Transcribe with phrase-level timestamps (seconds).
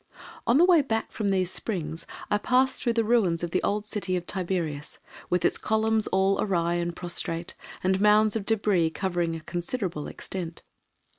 [0.47, 3.85] On the way back from these springs I passed through the ruins of the old
[3.85, 4.97] city of Tiberias,
[5.29, 10.63] with its columns all awry and prostrate, and mounds of débris covering a considerable extent.